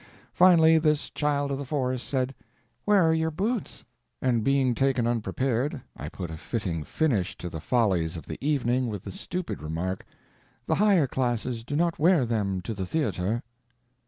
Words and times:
Finally, 0.33 0.79
this 0.79 1.11
child 1.11 1.51
of 1.51 1.59
the 1.59 1.63
forest 1.63 2.07
said, 2.07 2.33
"Where 2.85 3.03
are 3.07 3.13
your 3.13 3.29
boots?" 3.29 3.83
and 4.19 4.43
being 4.43 4.73
taken 4.73 5.05
unprepared, 5.05 5.79
I 5.95 6.09
put 6.09 6.31
a 6.31 6.37
fitting 6.37 6.83
finish 6.83 7.37
to 7.37 7.49
the 7.49 7.61
follies 7.61 8.17
of 8.17 8.25
the 8.25 8.39
evening 8.43 8.87
with 8.87 9.03
the 9.03 9.11
stupid 9.11 9.61
remark, 9.61 10.03
"The 10.65 10.73
higher 10.81 11.05
classes 11.05 11.63
do 11.63 11.75
not 11.75 11.99
wear 11.99 12.25
them 12.25 12.61
to 12.63 12.73
the 12.73 12.87
theater." 12.87 13.43